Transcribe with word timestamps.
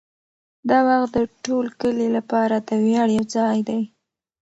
دا 0.69 0.79
باغ 0.87 1.03
د 1.15 1.17
ټول 1.45 1.65
کلي 1.81 2.07
لپاره 2.17 2.55
د 2.67 2.69
ویاړ 2.85 3.07
یو 3.17 3.25
ځای 3.35 3.57
دی. 3.67 3.81